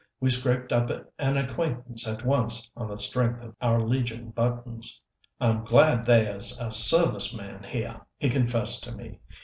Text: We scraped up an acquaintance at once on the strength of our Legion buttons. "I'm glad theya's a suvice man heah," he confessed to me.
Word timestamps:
We 0.19 0.31
scraped 0.31 0.73
up 0.73 0.89
an 1.19 1.37
acquaintance 1.37 2.07
at 2.07 2.25
once 2.25 2.71
on 2.75 2.87
the 2.89 2.97
strength 2.97 3.43
of 3.45 3.55
our 3.61 3.79
Legion 3.79 4.31
buttons. 4.31 5.03
"I'm 5.39 5.63
glad 5.63 6.05
theya's 6.07 6.59
a 6.59 6.71
suvice 6.71 7.37
man 7.37 7.61
heah," 7.61 8.03
he 8.17 8.27
confessed 8.27 8.83
to 8.85 8.93
me. 8.93 9.19